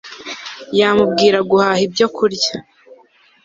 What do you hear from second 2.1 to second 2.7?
kurya